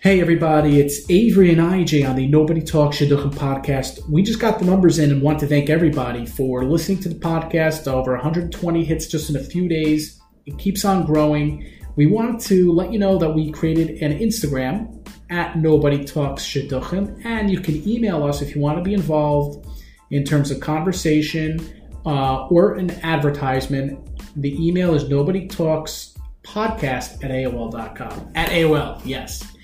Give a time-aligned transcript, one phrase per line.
[0.00, 4.08] Hey everybody, it's Avery and IJ on the Nobody Talks Shidduchim podcast.
[4.08, 7.16] We just got the numbers in and want to thank everybody for listening to the
[7.16, 7.88] podcast.
[7.88, 10.20] Over 120 hits just in a few days.
[10.46, 11.68] It keeps on growing.
[11.96, 17.20] We wanted to let you know that we created an Instagram at Nobody Talks Shidduchim,
[17.24, 19.66] and you can email us if you want to be involved
[20.12, 21.58] in terms of conversation
[22.06, 23.98] uh, or an advertisement.
[24.36, 28.30] The email is Nobody Talks Podcast at AOL.com.
[28.36, 29.57] At AOL, yes.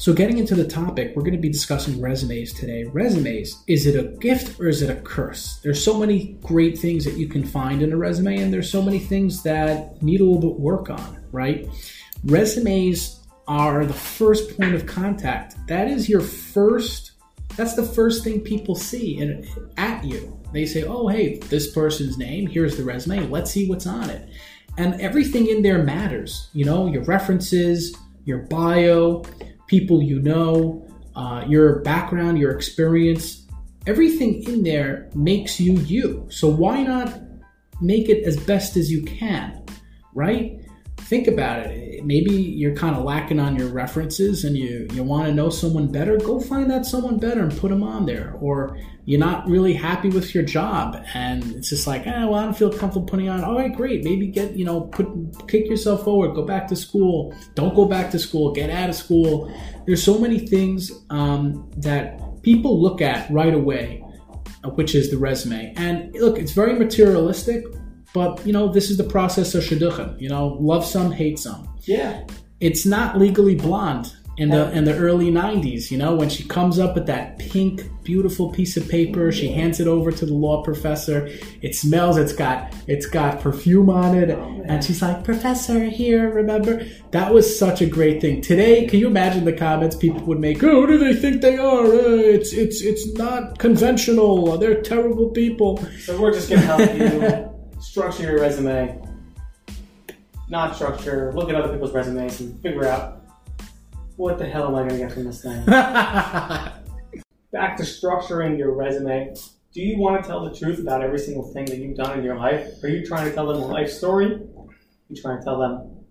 [0.00, 2.84] So, getting into the topic, we're going to be discussing resumes today.
[2.84, 5.60] Resumes, is it a gift or is it a curse?
[5.62, 8.80] There's so many great things that you can find in a resume, and there's so
[8.80, 11.68] many things that need a little bit work on, right?
[12.24, 15.56] Resumes are the first point of contact.
[15.68, 17.10] That is your first,
[17.54, 20.40] that's the first thing people see in, at you.
[20.54, 24.30] They say, oh, hey, this person's name, here's the resume, let's see what's on it.
[24.78, 27.94] And everything in there matters, you know, your references,
[28.24, 29.24] your bio,
[29.70, 33.46] people you know, uh, your background, your experience,
[33.86, 36.26] everything in there makes you you.
[36.28, 37.20] So why not
[37.80, 39.64] make it as best as you can,
[40.12, 40.59] right?
[41.10, 42.04] Think about it.
[42.04, 45.90] Maybe you're kind of lacking on your references and you, you want to know someone
[45.90, 46.16] better.
[46.16, 48.36] Go find that someone better and put them on there.
[48.40, 52.44] Or you're not really happy with your job and it's just like, eh, well, I
[52.44, 53.42] don't feel comfortable putting on.
[53.42, 54.04] All right, great.
[54.04, 55.08] Maybe get, you know, put
[55.48, 57.34] kick yourself forward, go back to school.
[57.56, 59.52] Don't go back to school, get out of school.
[59.86, 64.04] There's so many things um, that people look at right away,
[64.76, 65.74] which is the resume.
[65.76, 67.64] And look, it's very materialistic,
[68.12, 70.20] but you know, this is the process of shidduchim.
[70.20, 71.68] You know, love some, hate some.
[71.82, 72.24] Yeah.
[72.60, 76.78] It's not legally blonde in the in the early 90s you know when she comes
[76.78, 80.62] up with that pink beautiful piece of paper she hands it over to the law
[80.62, 81.28] professor
[81.60, 86.30] it smells it's got it's got perfume on it Oh, and she's like professor here
[86.30, 86.86] remember?
[87.10, 88.40] That was such a great thing.
[88.40, 90.62] Today can you imagine the comments people would make?
[90.62, 91.86] Oh, who do they think they are?
[91.86, 94.56] Uh, it's it's it's not conventional.
[94.58, 95.84] They're terrible people.
[95.98, 97.49] So we're just gonna help you
[97.80, 99.00] structure your resume,
[100.48, 103.24] not structure, look at other people's resumes and figure out
[104.16, 105.64] what the hell am I gonna get from this thing.
[105.66, 106.74] Back
[107.78, 109.34] to structuring your resume.
[109.72, 112.24] Do you want to tell the truth about every single thing that you've done in
[112.24, 112.82] your life?
[112.82, 114.34] Are you trying to tell them a life story?
[114.34, 114.66] Are
[115.08, 116.04] you trying to tell them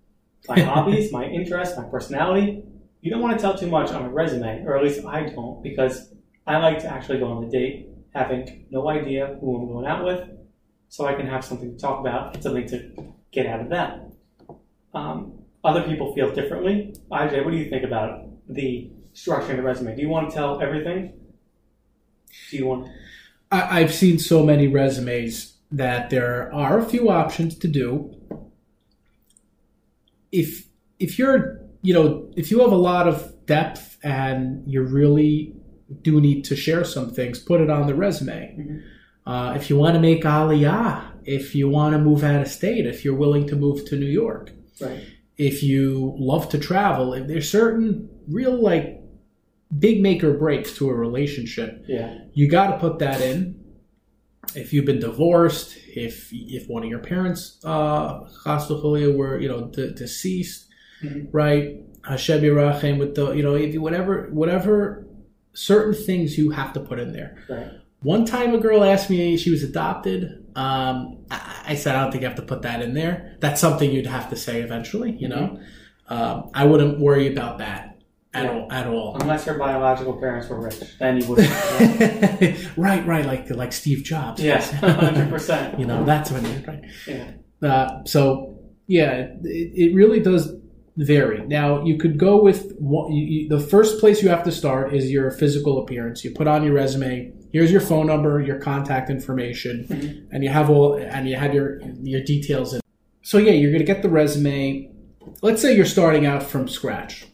[0.48, 2.64] my hobbies, my interests, my personality?
[3.02, 5.62] You don't want to tell too much on a resume, or at least I don't,
[5.62, 6.12] because
[6.46, 10.04] I like to actually go on a date having no idea who I'm going out
[10.04, 10.28] with,
[10.90, 14.06] so I can have something to talk about and something to get out of that.
[14.92, 16.94] Um, other people feel differently.
[17.10, 19.94] IJ, what do you think about the structuring of the resume?
[19.94, 21.12] Do you want to tell everything?
[22.50, 22.88] Do you want?
[23.52, 28.12] I, I've seen so many resumes that there are a few options to do.
[30.32, 30.66] If
[30.98, 35.54] if you're you know if you have a lot of depth and you really
[36.02, 38.56] do need to share some things, put it on the resume.
[38.58, 38.82] Mhm.
[39.26, 42.86] Uh, if you want to make aliyah, if you want to move out of state,
[42.86, 45.00] if you're willing to move to New York, Right.
[45.36, 49.00] if you love to travel, if there's certain real like
[49.78, 52.18] big make or breaks to a relationship Yeah.
[52.32, 53.54] you got to put that in.
[54.56, 58.20] If you've been divorced, if if one of your parents, uh,
[59.16, 60.66] were you know de- deceased,
[61.04, 61.28] Mhm.
[61.30, 61.76] right?
[62.02, 65.06] Hashem Yirachem with the you know if you, whatever whatever
[65.52, 67.36] certain things you have to put in there.
[67.48, 67.70] Right.
[68.02, 70.46] One time, a girl asked me she was adopted.
[70.56, 73.36] Um, I, I said I don't think you have to put that in there.
[73.40, 75.12] That's something you'd have to say eventually.
[75.18, 75.60] You know,
[76.08, 77.98] um, I wouldn't worry about that
[78.32, 78.50] at Yeah.
[78.52, 78.72] all.
[78.72, 79.16] At all.
[79.20, 81.38] Unless your biological parents were rich, then you would.
[82.76, 84.42] right, right, like like Steve Jobs.
[84.42, 85.78] yes, hundred percent.
[85.78, 86.84] you know that's when you're right.
[87.06, 87.30] Yeah.
[87.62, 89.12] Uh, so yeah,
[89.44, 90.52] it, it really does
[90.96, 91.46] vary.
[91.46, 94.94] Now you could go with one, you, you, the first place you have to start
[94.94, 96.24] is your physical appearance.
[96.24, 97.32] You put on your resume.
[97.52, 100.22] Here's your phone number, your contact information, Mhm.
[100.32, 102.80] and you have all and you have your your details in.
[103.22, 104.90] So yeah, you're gonna get the resume.
[105.42, 107.26] Let's say you're starting out from scratch.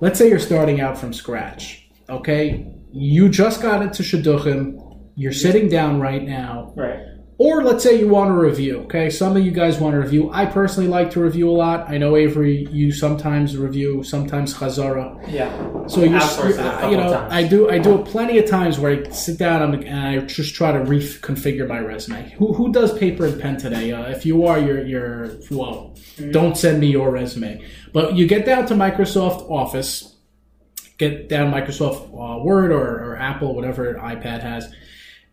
[0.00, 1.88] Let's say you're starting out from scratch.
[2.08, 4.78] Okay, you just got into shidduchim.
[5.14, 7.00] You're sitting down right now, Right.
[7.40, 8.80] Or let's say you want to review.
[8.80, 10.30] Okay, some of you guys want to review.
[10.30, 11.88] I personally like to review a lot.
[11.88, 15.18] I know Avery, you sometimes review, sometimes chazara.
[15.26, 15.50] Yeah.
[15.86, 17.26] So you, you, know.
[17.30, 20.54] I do I do it plenty of times where I sit down and, I just
[20.54, 22.30] try to reconfigure my resume.
[22.32, 23.90] Who, who does paper and pen today?
[23.90, 25.94] Uh, if you are, you're you're whoa.
[25.96, 26.32] Mm-hmm.
[26.32, 27.64] Don't send me your resume.
[27.94, 30.14] But you get down to Microsoft Office,
[30.98, 34.70] get down Microsoft uh, Word or, or Apple, whatever iPad has,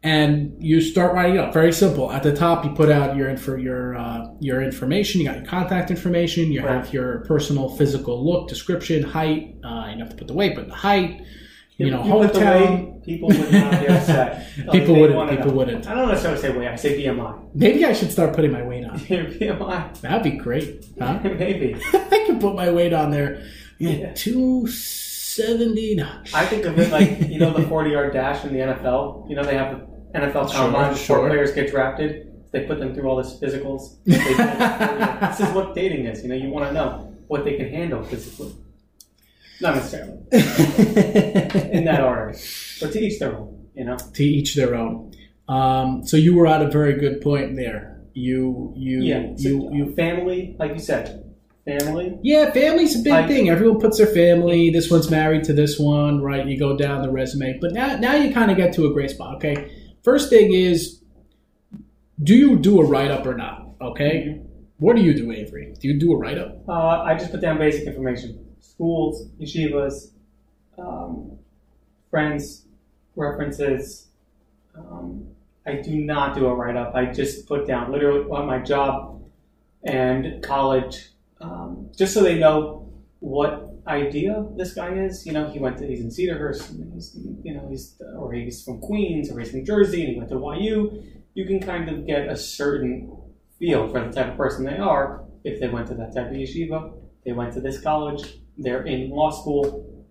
[0.03, 1.53] and you start writing it up.
[1.53, 2.11] Very simple.
[2.11, 5.21] At the top, you put out your info, your uh, your information.
[5.21, 6.51] You got your contact information.
[6.51, 9.55] You have your personal physical look, description, height.
[9.63, 11.21] Uh, you don't have to put the weight, but the height.
[11.77, 13.05] You know, You put the hometown.
[13.05, 14.47] people would not be upset.
[14.71, 15.29] People wouldn't.
[15.29, 15.53] People know.
[15.53, 15.88] wouldn't.
[15.88, 16.67] I don't necessarily say weight.
[16.67, 17.49] I say BMI.
[17.53, 18.97] Maybe I should start putting my weight on.
[18.99, 20.01] BMI.
[20.01, 20.85] That'd be great.
[20.99, 21.19] Huh?
[21.23, 21.75] Maybe.
[21.94, 23.44] I can put my weight on there.
[23.77, 24.13] Yeah, Yeah.
[24.13, 24.65] two
[25.37, 26.01] seventy.
[26.33, 29.29] I think of it like you know the forty yard dash in the NFL.
[29.29, 31.27] You know they have the NFL Sure, combine before sure.
[31.29, 32.23] players get drafted.
[32.51, 33.97] They put them through all this physicals.
[34.05, 35.19] They do it.
[35.21, 36.23] this is what dating is.
[36.23, 38.55] You know, you want to know what they can handle physically.
[39.59, 40.19] Not necessarily
[41.77, 42.35] in that order,
[42.79, 43.67] but to each their own.
[43.73, 43.97] You know.
[43.97, 45.13] to each their own.
[45.47, 48.01] Um, so you were at a very good point there.
[48.13, 49.35] You you Yeah.
[49.35, 49.93] So you you.
[49.95, 51.23] family, like you said,
[51.67, 52.17] family.
[52.23, 53.49] Yeah, family's a big I- thing.
[53.49, 54.69] Everyone puts their family.
[54.69, 56.45] This one's married to this one, right?
[56.45, 59.09] You go down the resume, but now now you kind of get to a great
[59.11, 59.35] spot.
[59.35, 59.71] Okay,
[60.03, 61.01] first thing is,
[62.23, 63.67] do you do a write up or not?
[63.81, 64.41] Okay,
[64.77, 65.73] what do you do, Avery?
[65.79, 66.57] Do you do a write up?
[66.67, 70.11] Uh, I just put down basic information: schools, yeshivas,
[70.77, 71.37] um,
[72.09, 72.65] friends,
[73.15, 74.07] references.
[74.75, 75.27] Um,
[75.65, 76.95] I do not do a write up.
[76.95, 79.21] I just put down literally what my job
[79.83, 81.09] and college,
[81.41, 82.87] um, just so they know
[83.19, 85.25] what idea this guy is.
[85.25, 86.93] You know, he went to he's in Cedarhurst.
[86.93, 90.29] He's, you know, he's or he's from Queens or he's from Jersey and he went
[90.29, 91.03] to YU.
[91.33, 93.15] You can kind of get a certain
[93.59, 96.33] feel for the type of person they are if they went to that type of
[96.33, 96.93] yeshiva.
[97.25, 98.39] They went to this college.
[98.57, 100.05] They're in law school.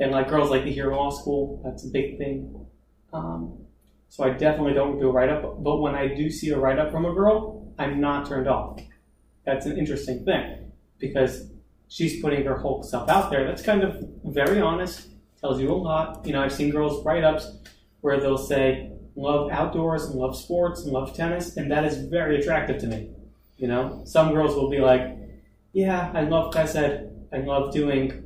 [0.00, 1.62] And like girls like to hear law school.
[1.64, 2.66] That's a big thing.
[3.12, 3.58] Um,
[4.08, 5.62] so I definitely don't do a write up.
[5.62, 8.80] But when I do see a write up from a girl, I'm not turned off.
[9.44, 10.63] That's an interesting thing
[11.08, 11.50] because
[11.88, 13.46] she's putting her whole self out there.
[13.46, 15.08] That's kind of very honest.
[15.40, 16.26] Tells you a lot.
[16.26, 17.58] You know, I've seen girls write ups
[18.00, 22.40] where they'll say love outdoors and love sports and love tennis, and that is very
[22.40, 23.10] attractive to me.
[23.56, 25.16] You know, some girls will be like,
[25.72, 27.10] "Yeah, I love chesed.
[27.32, 28.24] I love doing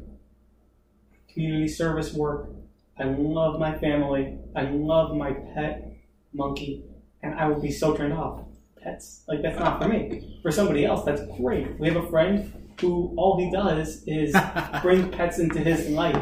[1.33, 2.51] community service work.
[2.99, 4.39] I love my family.
[4.57, 5.97] I love my pet
[6.33, 6.85] monkey,
[7.23, 8.48] and I will be so turned off.
[8.83, 10.39] Pets, like that's not for me.
[10.43, 11.79] For somebody else, that's great.
[11.79, 14.35] We have a friend who all he does is
[14.83, 16.17] bring pets into his life.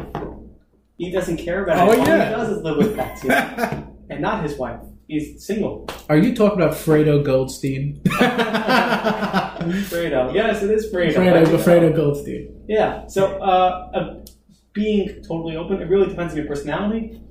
[0.97, 1.99] He doesn't care about Oh, it.
[1.99, 2.29] All yeah.
[2.29, 3.87] he does is live with pets, you know?
[4.09, 4.79] and not his wife.
[5.07, 5.87] He's single.
[6.09, 8.01] Are you talking about Fredo Goldstein?
[8.05, 10.33] Fredo.
[10.33, 11.13] Yes, it is Fredo.
[11.15, 12.65] Fredo, Fredo Goldstein.
[12.67, 13.07] Yeah.
[13.07, 14.25] So, uh, uh,
[14.73, 17.21] being totally open, it really depends on your personality.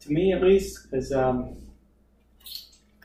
[0.00, 1.56] To me, at least, because um,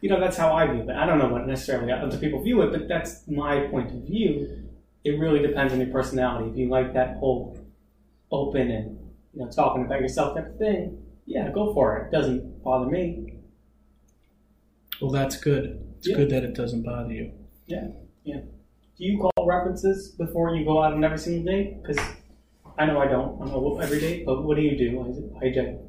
[0.01, 0.89] you know that's how I view it.
[0.89, 4.67] I don't know what necessarily other people view it, but that's my point of view.
[5.03, 6.49] It really depends on your personality.
[6.51, 7.57] If you like that whole
[8.31, 8.97] open and
[9.33, 12.07] you know talking about yourself type of thing, yeah, go for it.
[12.07, 13.37] It doesn't bother me.
[15.01, 15.83] Well, that's good.
[15.97, 16.15] It's Yeah.
[16.17, 17.31] good that it doesn't bother you.
[17.67, 17.87] Yeah,
[18.23, 18.41] yeah.
[18.97, 21.81] Do you call references before you go out on every single date?
[21.81, 21.97] Because
[22.77, 23.41] I know I don't.
[23.41, 24.91] I know every date, but what do you do,
[25.41, 25.79] IJ?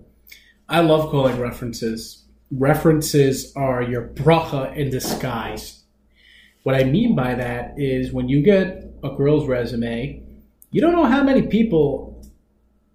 [0.68, 2.21] I love calling references.
[2.52, 5.84] References are your bracha in disguise.
[6.64, 10.22] What I mean by that is when you get a girl's resume,
[10.70, 12.24] you don't know how many people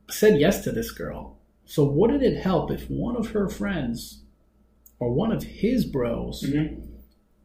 [0.09, 1.37] said yes to this girl.
[1.65, 4.21] So, wouldn't it help if one of her friends
[4.99, 6.81] or one of his bros Mm-hmm.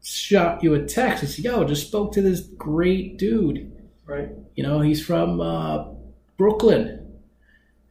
[0.01, 3.71] shot you a text and said, Yo, just spoke to this great dude.
[4.05, 4.29] Right.
[4.55, 5.85] You know, he's from uh,
[6.37, 6.99] Brooklyn.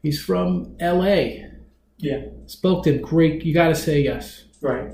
[0.03, 1.47] He's from L.A.
[2.03, 2.27] Yeah.
[2.47, 3.01] Spoke to him.
[3.03, 3.45] Great.
[3.45, 4.45] You got to say yes.
[4.61, 4.91] Right.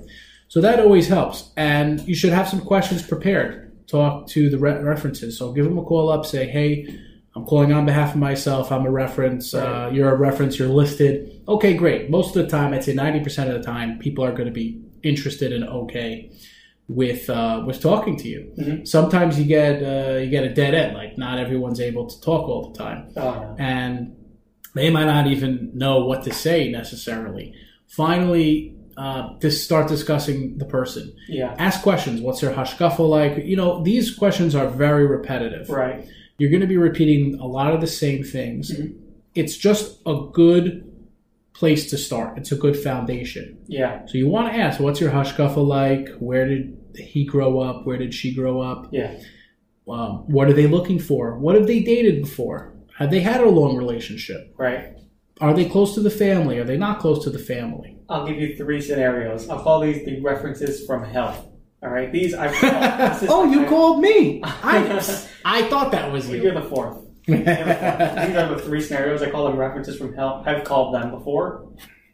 [0.48, 1.50] So that always helps.
[1.56, 3.64] And you should have some questions prepared.
[3.88, 5.36] Talk to the re- references.
[5.38, 6.24] So give them a call up.
[6.24, 6.86] Say, hey,
[7.34, 8.70] I'm calling on behalf of myself.
[8.70, 9.54] I'm a reference.
[9.54, 10.58] Uh, you're a reference.
[10.58, 11.42] You're listed.
[11.48, 12.10] Okay, great.
[12.10, 14.80] Most of the time, I'd say 90% of the time, people are going to be
[15.02, 16.30] interested and okay
[16.88, 18.50] with uh, with talking to you.
[18.58, 18.88] Mhm.
[18.88, 20.94] Sometimes you get uh, you get a dead end.
[20.96, 24.16] Like not everyone's able to talk all the time Oh, and
[24.78, 27.54] they might not even know what to say necessarily.
[27.86, 31.14] Finally, uh, to start discussing the person.
[31.28, 31.54] Yeah.
[31.58, 32.20] Ask questions.
[32.20, 33.44] What's their hashkafa like?
[33.44, 35.68] You know, these questions are very repetitive.
[35.70, 36.06] Right.
[36.38, 38.72] You're going to be repeating a lot of the same things.
[38.76, 38.94] Mhm.
[39.34, 40.84] It's just a good
[41.54, 42.38] place to start.
[42.38, 43.58] It's a good foundation.
[43.66, 44.04] Yeah.
[44.06, 46.08] So you want to ask, what's your hashkafa like?
[46.18, 47.86] Where did he grow up?
[47.86, 48.88] Where did she grow up?
[48.92, 49.14] Yeah.
[49.88, 51.38] Um, what are they looking for?
[51.38, 52.72] What have they dated before?
[52.98, 54.54] Have they had a long relationship?
[54.56, 54.94] Right.
[55.40, 56.58] Are they close to the family?
[56.58, 57.96] Are they not close to the family?
[58.08, 59.48] I'll give you three scenarios.
[59.48, 61.52] I'll call these the references from hell.
[61.82, 62.10] All right.
[62.10, 63.28] These I've called.
[63.30, 64.40] Oh, you I- called me.
[64.42, 66.36] I, I thought that was you.
[66.42, 66.60] You're you.
[66.60, 66.98] the fourth.
[67.28, 69.22] These are the three scenarios.
[69.22, 70.42] I call them references from hell.
[70.46, 71.70] I've called them before.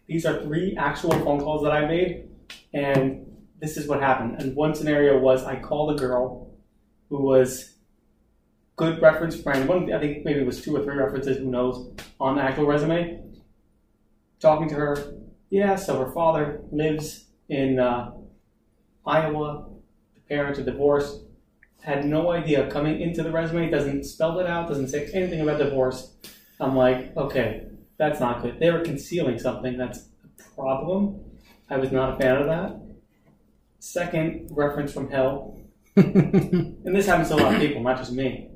[0.09, 2.29] These are three actual phone calls that I made.
[2.75, 3.25] And
[3.61, 4.43] this is what happened.
[4.43, 6.50] And one scenario was I called a girl
[7.09, 7.74] who was
[8.76, 9.69] good reference friend.
[9.69, 12.66] One, I think maybe it was two or three references, who knows, on the actual
[12.66, 13.21] resume.
[14.40, 15.14] Talking to her,
[15.50, 15.76] yeah.
[15.76, 18.12] So her father lives in uh,
[19.07, 19.69] Iowa.
[20.14, 21.21] The parents are divorced.
[21.83, 23.71] Had no idea coming into the resume.
[23.71, 24.69] Doesn't spell it out.
[24.69, 26.12] Doesn't say anything about divorce.
[26.61, 27.66] I'm like, okay,
[27.99, 28.59] that's not good.
[28.59, 29.76] They were concealing something.
[29.76, 30.09] That's
[30.40, 31.21] a problem.
[31.71, 32.81] I was not a fan of that.
[33.78, 35.59] Second reference from hell,
[35.96, 38.50] and this happens to a lot of people, not just me.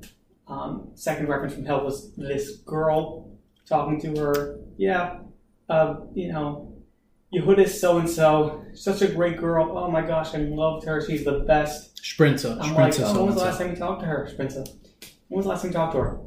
[0.46, 3.30] Um, second reference from hell was this girl
[3.66, 4.58] talking to her.
[4.76, 5.20] Yeah,
[5.68, 6.72] uh, you know,
[7.34, 9.76] Yehudis so and so, such a great girl.
[9.76, 11.04] Oh my gosh, I loved her.
[11.04, 12.02] She's the best.
[12.02, 12.58] Sprinza.
[12.60, 13.00] I'm Sprinza.
[13.00, 14.66] like, oh, when was the last time you talked to her, Sprinza?
[15.28, 16.20] When was the last time you talked to her?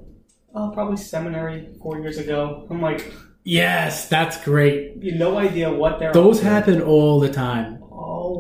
[0.53, 2.67] Oh, probably seminary four years ago.
[2.69, 3.11] I'm like,
[3.43, 4.97] Yes, that's great.
[5.01, 6.13] you no idea what they're.
[6.13, 6.49] Those up to.
[6.49, 7.80] happen all the time.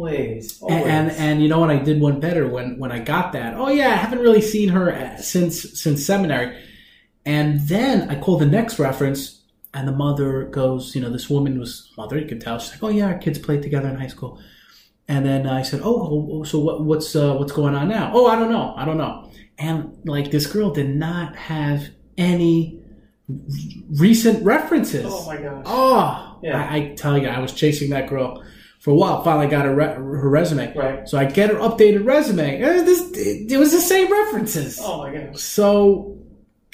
[0.01, 0.83] Always, always.
[0.85, 3.55] And, and and you know what I did one better when when I got that.
[3.55, 6.57] Oh yeah, I haven't really seen her uh, since since seminary.
[7.25, 9.41] And then I call the next reference,
[9.73, 12.17] and the mother goes, you know, this woman was mother.
[12.17, 14.41] You could tell she's like, oh yeah, our kids played together in high school.
[15.07, 18.11] And then I said, oh, oh, so what, what's uh, what's going on now?
[18.13, 19.29] Oh, I don't know, I don't know.
[19.57, 22.81] And like this girl did not have any
[23.97, 25.05] recent references.
[25.07, 25.63] oh my gosh.
[25.65, 26.67] Oh, Yeah.
[26.69, 28.43] I, I tell you, I was chasing that girl
[28.81, 29.23] for a while.
[29.23, 30.75] Finally, got her, re- her resume.
[30.75, 31.07] Right.
[31.07, 32.61] So I get her updated resume.
[32.61, 34.79] and this, it, was the same references.
[34.81, 35.39] Oh my god.
[35.39, 36.17] So,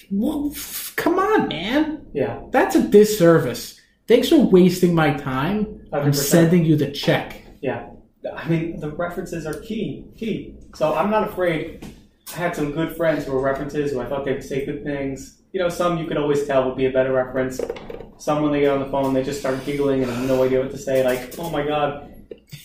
[0.10, 0.54] well,
[0.96, 2.08] come on, man.
[2.14, 2.42] Yeah.
[2.50, 3.80] That's a disservice.
[4.08, 5.86] Thanks for wasting my time.
[5.92, 7.44] I'm sending you the check.
[7.62, 7.90] Yeah.
[8.34, 10.06] I mean, the references are key.
[10.18, 10.56] Key.
[10.76, 11.86] So I'm not afraid.
[12.34, 14.84] I had some good friends who were references who I thought they would say good
[14.84, 15.37] things.
[15.52, 17.60] You know, some you could always tell would be a better reference.
[18.18, 20.60] Some, when they get on the phone, they just start giggling and have no idea
[20.60, 21.04] what to say.
[21.04, 22.14] Like, oh my God,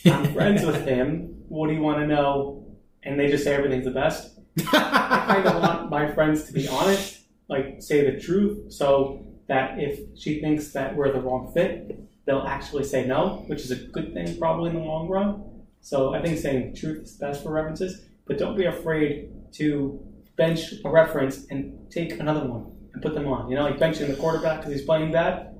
[0.06, 1.44] I'm friends with him.
[1.48, 2.66] What do you want to know?
[3.02, 4.38] And they just say everything's the best.
[4.72, 9.78] I kind of want my friends to be honest, like say the truth, so that
[9.78, 13.76] if she thinks that we're the wrong fit, they'll actually say no, which is a
[13.76, 15.42] good thing probably in the long run.
[15.80, 20.00] So I think saying the truth is best for references, but don't be afraid to
[20.36, 23.48] bench a reference and take another one and put them on.
[23.50, 25.54] You know, like benching the quarterback because he's playing bad,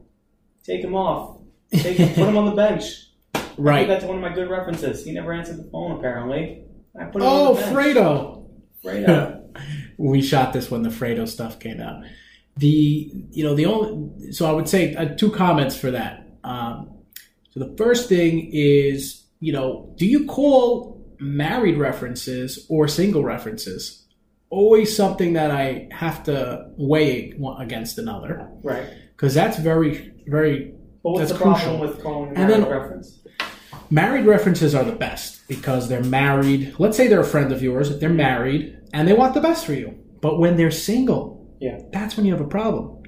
[0.65, 1.39] take him off,
[1.73, 2.85] take him, put him on the bench.
[3.35, 3.87] I did Right.
[3.89, 5.05] that to one of my good references.
[5.05, 6.65] He never answered the phone apparently.
[6.99, 7.77] I put him Oh, on the bench.
[7.97, 8.47] Fredo.
[8.85, 9.39] Fredo.
[9.99, 12.03] we shot this when the Fredo stuff came out.
[12.57, 16.27] The you know the only so I would say uh, two comments for that.
[16.45, 16.91] Um,
[17.51, 24.02] so the first thing is you know do you call married references or single references?
[24.53, 28.85] Always something that I have to weigh one against another Right.
[29.17, 33.19] because that's very very what's That's the problem with calling And and then- reference?
[33.91, 36.75] Married references are the best because they're married.
[36.79, 39.73] Let's say they're a friend of yours, they're married, and they want the best for
[39.73, 39.95] you.
[40.21, 41.25] But when they're single,
[41.61, 41.79] Yeah.
[41.93, 42.99] that's when you have a problem.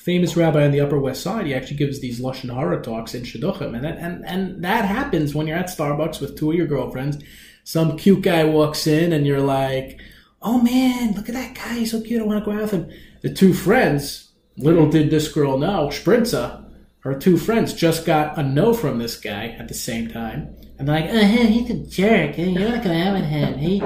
[0.00, 3.22] Famous rabbi on the Upper West Side, he actually gives these lashon hara talks in
[3.24, 6.66] shidduchim, and that, and and that happens when you're at Starbucks with two of your
[6.66, 7.18] girlfriends.
[7.64, 10.00] Some cute guy walks in, and you're like,
[10.42, 11.78] "Oh man, look at that guy!
[11.80, 12.20] He's so cute.
[12.20, 12.90] I want to go out with him."
[13.22, 16.64] The two friends, little did this girl know, Sprinza,
[17.00, 20.88] her two friends just got a no from this guy at the same time, and
[20.88, 22.38] they're like, uh, "He's a jerk.
[22.38, 23.58] You're not going out with him.
[23.58, 23.82] He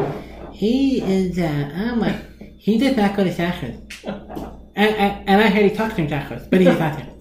[0.53, 1.39] he is.
[1.39, 2.21] Uh, oh my,
[2.59, 6.09] he did not go to Sachar." And, and, and I heard he talked to him
[6.09, 7.13] tachos, but he did not him.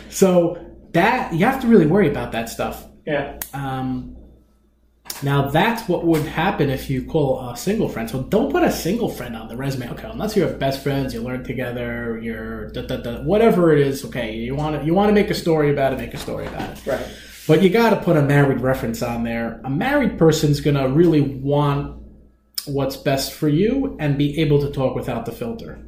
[0.10, 2.86] so that you have to really worry about that stuff.
[3.06, 3.38] Yeah.
[3.52, 4.16] Um,
[5.22, 8.08] now that's what would happen if you call a single friend.
[8.08, 9.90] So don't put a single friend on the resume.
[9.90, 13.80] Okay, unless you have best friends, you learn together, you're da, da, da, whatever it
[13.80, 14.04] is.
[14.04, 16.46] Okay, you want to you want to make a story about it, make a story
[16.46, 16.86] about it.
[16.86, 17.06] Right.
[17.46, 19.60] But you got to put a married reference on there.
[19.64, 22.00] A married person's gonna really want
[22.66, 25.78] what's best for you and be able to talk without the filter,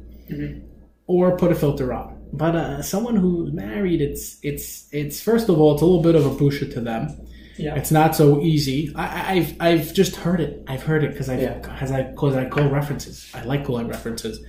[1.07, 2.19] or put a filter on.
[2.33, 6.15] But uh, someone who's married, it's it's it's first of all, it's a little bit
[6.15, 7.15] of a busha to them.
[7.57, 7.75] Yeah.
[7.75, 8.91] It's not so easy.
[8.95, 10.63] I, I- I've I've just heard it.
[10.67, 11.53] I've heard it because I Yeah.
[11.59, 13.29] because I because I call references.
[13.33, 14.43] I like calling references.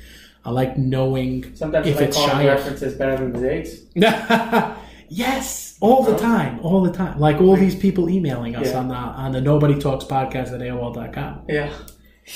[0.45, 3.77] I like knowing Sometimes if I like it's calling references better than the dates.
[5.09, 6.21] yes, all the uh-huh.
[6.21, 7.19] time, all the time.
[7.19, 8.79] Like all these people emailing us Yeah.
[8.79, 11.45] on the on the Nobody Talks podcast at AOL.com.
[11.49, 11.73] Yeah.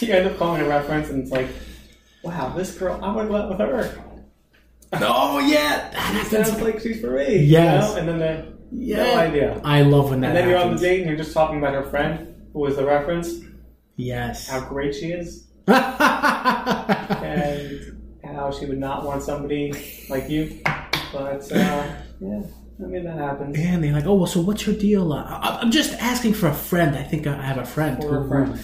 [0.01, 1.49] You end up calling a reference and it's like,
[2.23, 4.05] wow, this girl, I to go out with her.
[4.93, 7.39] Oh yeah, that Sounds like she's for me.
[7.39, 7.89] Yes.
[7.89, 7.99] You know?
[8.01, 9.05] And then the, Yeah.
[9.05, 9.61] no idea.
[9.65, 11.75] I love when that And then you're on the date and you're just talking about
[11.75, 13.41] her friend who was the reference,
[13.97, 14.49] Yes.
[14.49, 15.77] how great she is, and
[18.37, 19.73] how she would not want somebody
[20.09, 20.61] like you.
[21.13, 21.87] But uh,
[22.21, 22.43] yeah,
[22.81, 23.59] I mean, that happens.
[23.59, 26.49] And they're like, "Oh, well, so what's your deal?" Uh, I- I'm just asking for
[26.49, 26.97] a friend.
[26.97, 28.03] I think I have a friend.
[28.05, 28.61] Or a friend.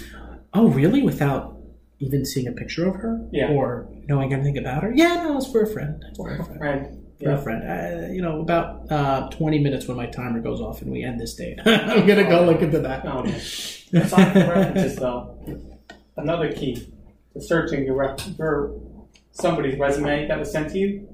[0.52, 1.02] Oh, really?
[1.02, 1.56] Without
[2.00, 3.26] even seeing a picture of her?
[3.32, 3.48] Yeah.
[3.50, 4.92] Or knowing anything about her?
[4.94, 6.02] Yeah, no, it's for a friend.
[6.08, 6.58] It's for a a friend.
[6.58, 7.03] friend.
[7.18, 7.62] Friend.
[7.62, 11.20] Uh, you know, about uh, 20 minutes when my timer goes off and we end
[11.20, 11.58] this date.
[11.66, 13.04] I'm going to go look into that.
[13.06, 13.30] Oh, okay.
[13.32, 15.36] Aside from references, though,
[16.16, 16.88] another key
[17.32, 18.80] to searching your, rep- your
[19.32, 21.08] somebody's resume that was sent to you,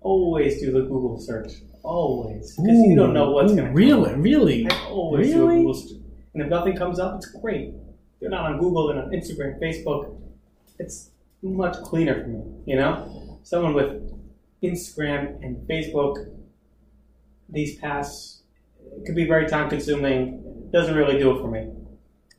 [0.00, 1.52] always do the Google search.
[1.82, 2.56] Always.
[2.56, 4.14] Because you don't know what's going to Really?
[4.14, 4.66] Really?
[4.70, 5.58] I always do a Really?
[5.60, 5.98] Google search.
[6.32, 7.74] And if nothing comes up, it's great.
[8.20, 10.16] They're not on Google, they're on Instagram, Facebook.
[10.78, 11.10] It's
[11.42, 13.38] much cleaner for me, you know?
[13.42, 14.13] Someone with
[14.64, 16.16] Instagram and Facebook,
[17.48, 18.42] these past,
[18.96, 20.68] it could be very time consuming.
[20.72, 21.68] Doesn't really do it for me.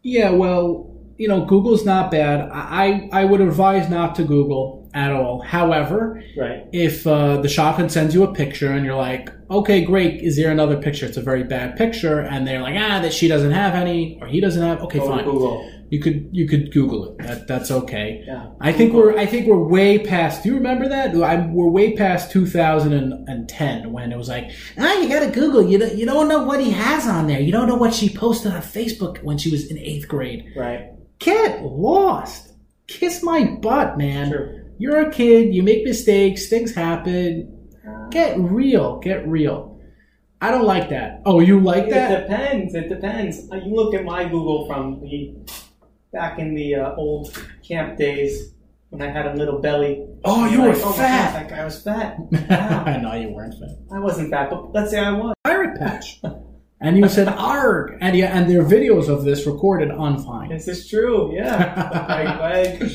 [0.03, 2.49] Yeah, well, you know, Google's not bad.
[2.51, 5.41] I, I would advise not to Google at all.
[5.41, 6.65] However, Right.
[6.73, 10.51] if uh, the shadchan sends you a picture and you're like, okay, great, is there
[10.51, 11.05] another picture?
[11.05, 14.27] It's a very bad picture, and they're like, ah, that she doesn't have any, or
[14.27, 14.81] he doesn't have.
[14.83, 15.23] Okay, fine.
[15.23, 15.71] Google.
[15.89, 17.17] You could you could Google it.
[17.19, 18.23] That that's okay.
[18.25, 18.47] Yeah.
[18.59, 20.41] I think we're I think we're way past.
[20.43, 21.15] Do you remember that?
[21.15, 24.49] I'm, we're way past 2010 when it was like,
[24.79, 25.63] ah, you gotta Google.
[25.63, 27.39] You don't, you don't know what he has on there.
[27.39, 30.51] You don't know what she posted on Facebook when she was in eighth grade.
[30.55, 30.91] Right.
[31.19, 32.53] Get lost.
[32.87, 34.29] Kiss my butt, man.
[34.31, 34.63] Sure.
[34.77, 35.53] You're a kid.
[35.53, 36.49] You make mistakes.
[36.49, 37.51] Things happen.
[38.09, 38.99] Get real.
[38.99, 39.79] Get real.
[40.41, 41.21] I don't like that.
[41.25, 42.11] Oh, you like that?
[42.11, 42.29] It that?
[42.29, 42.75] depends.
[42.75, 43.49] It depends.
[43.51, 45.33] Uh, You look at my Google from the
[46.15, 48.53] back in the uh, old camp days
[48.89, 50.07] when I had a little belly.
[50.23, 51.33] Oh, you were like, oh fat.
[51.33, 52.17] God, that guy was fat.
[52.49, 53.77] I know you weren't fat.
[53.91, 55.35] I wasn't fat, but let's say I was.
[55.43, 56.21] pirate patch.
[56.79, 60.49] And you said arg, and yeah, and there are videos of this recorded on Vine.
[60.49, 61.33] This is true.
[61.35, 62.77] Yeah.
[62.79, 62.91] Big.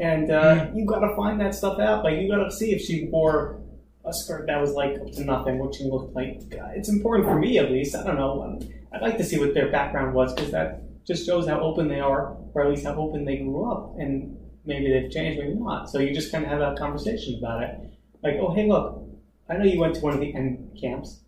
[0.00, 2.04] And uh, you got to find that stuff out.
[2.04, 3.60] Like you got to see if she wore
[4.04, 6.42] a skirt that was like up to nothing, what she looked like.
[6.76, 7.94] It's important for me, at least.
[7.94, 8.58] I don't know.
[8.92, 12.00] I'd like to see what their background was because that just shows how open they
[12.00, 13.94] are, or at least how open they grew up.
[13.98, 15.90] And maybe they've changed, maybe not.
[15.90, 17.78] So you just kind of have a conversation about it.
[18.22, 19.02] Like, oh, hey, look,
[19.48, 21.20] I know you went to one of the M camps.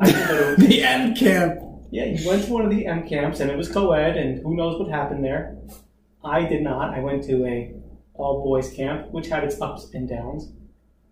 [0.00, 1.60] I didn't go to the end camp.
[1.90, 4.54] yeah, you went to one of the M camps and it was co-ed and who
[4.56, 5.56] knows what happened there.
[6.24, 6.94] I did not.
[6.94, 7.74] I went to a
[8.14, 10.50] all boys camp, which had its ups and downs,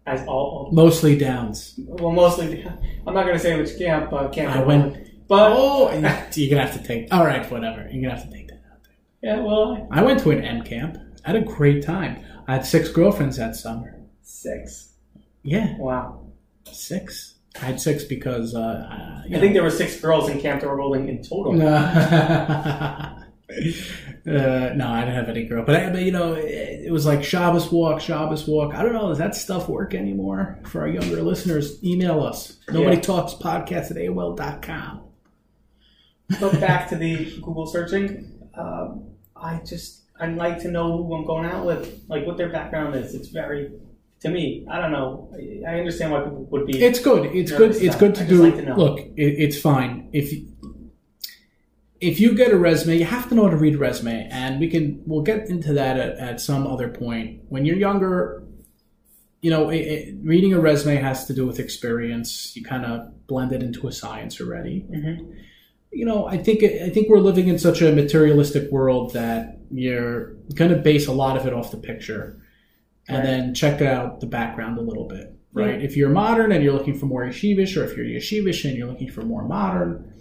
[0.06, 1.74] as all Mostly downs.
[1.78, 2.64] well, mostly.
[3.06, 4.10] I'm not going to say which camp.
[4.12, 4.96] Uh, camp I went-
[5.28, 7.12] but Oh, you're gonna have to take.
[7.12, 7.88] All right, whatever.
[7.90, 8.78] You're gonna have to take that out.
[9.22, 10.98] yeah, well, I went to an M camp.
[11.24, 12.22] I had a great time.
[12.46, 13.96] I had six girlfriends that summer.
[14.22, 14.92] six.
[15.42, 16.20] Yeah, Wow.
[16.70, 17.34] six.
[17.60, 18.90] I had six because uh,
[19.32, 21.52] I think there were six girls in camp that were rolling in total.
[21.52, 23.10] No.
[24.26, 27.04] Uh, no, I didn't have any girl, but, I, but you know, it, it was
[27.04, 28.74] like Shabbos walk, Shabbos walk.
[28.74, 31.82] I don't know, does that stuff work anymore for our younger listeners?
[31.84, 32.56] Email us.
[32.70, 33.02] Nobody Yeah.
[33.02, 35.02] talks podcast at AOL.com.
[36.40, 38.48] But back to the Google searching.
[38.56, 39.04] Um,
[39.36, 42.94] I just I'd like to know who I'm going out with, like what their background
[42.94, 43.14] is.
[43.14, 43.72] It's very
[44.20, 44.66] to me.
[44.70, 45.32] I don't know.
[45.66, 46.82] I, understand why people would be.
[46.82, 47.26] It's good.
[47.34, 47.76] It's good.
[47.76, 48.42] it's good to do.
[48.42, 48.74] like to.
[48.74, 50.48] Look, it, it's fine if you,
[52.00, 54.60] if you get a resume, you have to know how to read a resume, and
[54.60, 57.42] we can we'll get into that at, at some other point.
[57.48, 58.44] When you're younger,
[59.42, 62.54] you know, it, it, reading a resume has to do with experience.
[62.56, 64.86] You kind of blend it into a science already.
[64.90, 65.34] Mhm.
[65.94, 70.34] You know, I think I think we're living in such a materialistic world that you're
[70.54, 72.40] going to base a lot of it off the picture,
[73.08, 73.24] and Right.
[73.26, 75.78] then check out the background a little bit right?
[75.80, 75.86] Yeah.
[75.86, 78.88] If you're modern and you're looking for more yeshivish, or if you're yeshivish and you're
[78.88, 80.12] looking for more modern,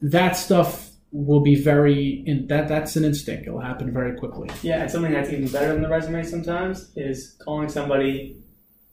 [0.00, 3.46] that stuff will be very in that that's an instinct.
[3.46, 4.48] It'll happen very quickly.
[4.62, 8.38] Yeah, and something that's even better than the resume sometimes is calling somebody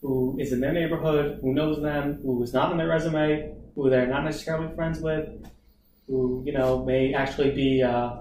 [0.02, 3.90] who is in their neighborhood, who knows them, who is not on their resume, who
[3.90, 5.30] they're not necessarily friends with,
[6.10, 8.16] who you know may actually be uh,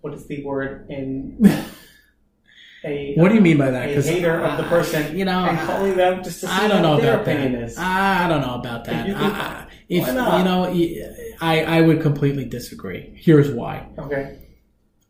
[0.00, 1.36] what is the word in
[2.84, 3.88] a What do you mean by that?
[3.90, 6.68] a hater of the uh, person, you know, and calling them just to see I
[6.68, 7.62] don't know their about opinion that.
[7.62, 7.78] is.
[7.78, 9.08] I don't know about that.
[9.08, 10.64] If you I- if you know,
[11.40, 13.12] I I would completely disagree.
[13.16, 13.86] Here's why.
[13.98, 14.38] Okay,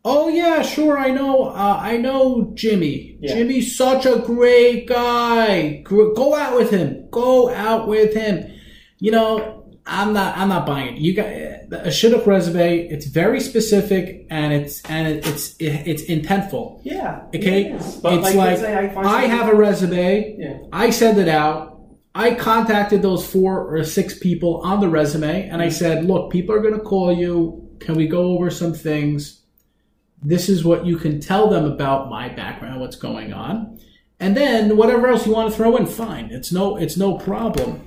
[0.05, 0.97] Oh yeah, sure.
[0.97, 1.45] I know.
[1.45, 3.17] Uh, I know Jimmy.
[3.19, 3.33] Yeah.
[3.35, 5.81] Jimmy's such a great guy.
[5.83, 7.09] Go out with him.
[7.09, 8.53] Go out with him.
[8.99, 9.56] You know,
[9.87, 10.37] I'm not.
[10.37, 10.99] I'm not buying it.
[10.99, 12.79] You got a shidduch resume.
[12.89, 16.81] It's very specific and it's and it, it's it's intentful.
[16.83, 20.35] yeah, Okay, it it's like, like I, I have a resume.
[20.37, 20.57] yeah.
[20.73, 21.79] I send it out.
[22.13, 26.55] I contacted those four or six people on the resume and I said, look, people
[26.55, 27.69] are going to call you.
[27.79, 29.41] Can we go over some things?
[30.23, 33.79] This is what you can tell them about my background, what's going on.
[34.19, 36.25] And then whatever else you want to throw in, fine.
[36.31, 37.81] It's no it's no problem.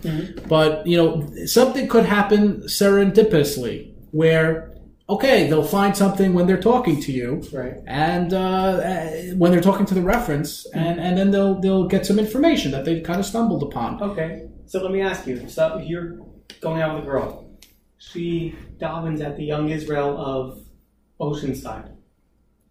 [0.49, 4.71] But you know, something could happen serendipitously where
[5.09, 7.75] okay, they'll find something when they're talking to you, Right.
[7.88, 8.77] and uh,
[9.35, 12.85] when they're talking to the reference, and, and then they'll they'll get some information that
[12.85, 14.01] they've kind of stumbled upon.
[14.01, 14.49] Okay.
[14.66, 15.49] So let me ask you.
[15.49, 16.19] So you're
[16.61, 17.29] going out with a girl.
[17.99, 20.61] She davens at the Young Israel of
[21.21, 21.90] Oceanside.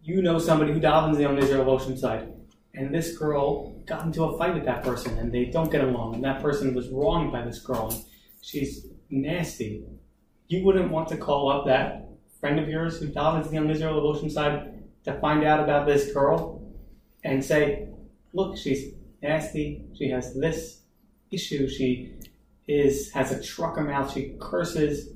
[0.02, 2.32] You know somebody who davens the Young Israel of Oceanside.
[2.74, 6.14] And this girl got into a fight with that person and they don't get along.
[6.14, 7.90] And that person was wronged by this girl.
[7.90, 8.04] And
[8.40, 9.84] she's nasty.
[10.48, 12.08] You wouldn't want to call up that
[12.40, 16.12] friend of yours who davens the Young Israel of Oceanside to find out about this
[16.12, 16.62] girl
[17.24, 17.88] and say,
[18.32, 19.84] look, she's nasty.
[19.96, 20.80] She has this
[21.30, 21.68] issue.
[21.68, 22.14] She
[22.68, 24.12] is has a trucker mouth.
[24.12, 25.10] She curses.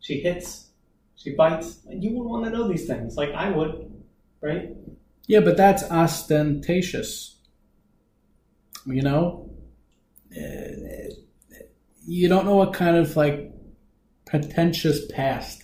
[0.00, 0.68] She hits.
[1.16, 1.80] She bites.
[1.88, 3.92] You would want to know these things, like I would,
[4.40, 4.70] right?
[5.26, 7.36] Yeah, but that's ostentatious.
[8.86, 9.48] You know,
[10.34, 11.12] Uh,
[12.06, 13.52] you don't know what kind of like
[14.24, 15.62] pretentious past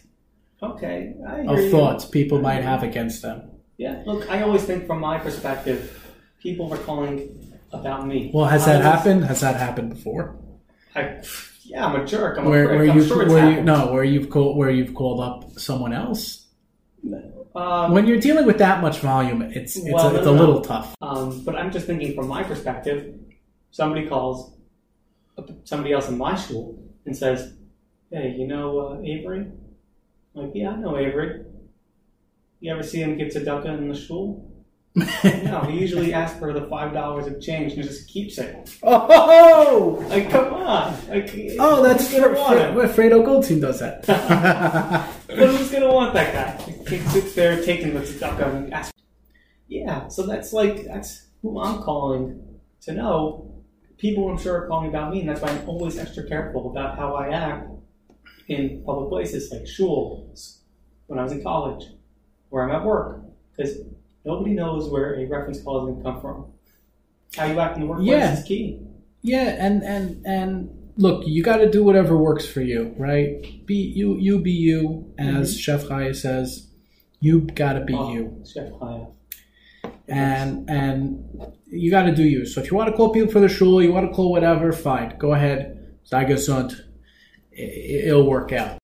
[0.62, 1.70] Okay, of you.
[1.70, 3.50] thoughts people might have against them.
[3.78, 5.78] Yeah, look, I always think from my perspective,
[6.42, 7.16] people are calling
[7.72, 8.30] about me.
[8.34, 9.24] Well, has I that always- happened?
[9.24, 10.36] Has that happened before?
[10.94, 11.22] I,
[11.64, 12.38] yeah, I'm a jerk.
[12.38, 12.78] I'm a Where, prick.
[12.80, 15.92] where I'm you, sure where you, no, where you've called, where you've called up someone
[15.94, 16.46] else.
[17.54, 20.36] Um, When you're dealing with that much volume, it's it's, Well, a, it's no, a
[20.36, 20.40] no.
[20.40, 20.94] little tough.
[21.00, 23.14] Um, but I'm just thinking from my perspective,
[23.70, 24.54] somebody calls
[25.64, 27.54] somebody else in my school and says,
[28.10, 29.46] "Hey, you know uh, Avery?"
[30.34, 31.44] I'm like, yeah, I know Avery.
[32.60, 34.47] You ever see him get tzedakah in the shul?
[35.44, 38.76] No, he usually asks for the five dollars of change and just keeps it.
[38.82, 40.94] oh, Like, come on!
[41.08, 42.94] Like, oh, that's gonna Fre- want?
[42.94, 44.04] Fre- Fredo Goldstein does that.
[45.28, 46.72] But who's gonna want that guy?
[46.88, 48.92] He sits there taking the tzedakah and asks.
[49.68, 52.42] Yeah, so that's like that's who I'm calling
[52.82, 53.44] to know.
[53.98, 56.96] People, I'm sure, are calling about me, and that's why I'm always extra careful about
[56.96, 57.68] how I act
[58.48, 60.60] in public places like schools,
[61.08, 61.84] when I was in college,
[62.48, 63.20] where I'm at work,
[63.56, 63.76] because
[64.28, 66.36] nobody knows where a reference call is going to come from.
[67.36, 68.38] How you act in the workplace Yeah.
[68.38, 68.80] is key.
[69.22, 73.26] Yeah, and and and look, you got to do whatever works for you, right?
[73.66, 75.58] Be you, you be you, as mm-hmm.
[75.64, 76.64] Chef Chaya says.
[77.20, 79.10] You got to be Oh, you, Chef Chaya.
[80.06, 81.24] and and
[81.66, 82.46] you got to do you.
[82.46, 84.72] So if you want to call people for the shul, you want to call whatever,
[84.72, 85.58] fine, go ahead.
[86.04, 86.22] Sei
[87.50, 88.77] It'll work out.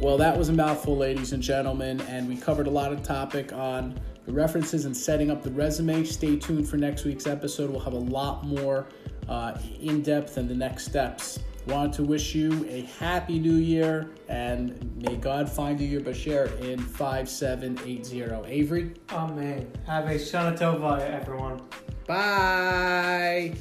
[0.00, 3.52] Well, that was a mouthful, ladies and gentlemen, and we covered a lot of topic
[3.52, 6.04] on the references and setting up the resume.
[6.04, 7.68] Stay tuned for next week's episode.
[7.70, 8.86] We'll have a lot more
[9.28, 11.40] uh, in depth and the next steps.
[11.66, 16.58] Wanted to wish you a happy new year and may God find you your bashert
[16.60, 18.46] in 5780.
[18.50, 19.70] Avery, Amen.
[19.86, 21.60] Have a Shana Tova, everyone.
[22.06, 23.52] bye.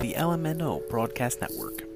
[0.00, 1.93] The LMNO Broadcast Network.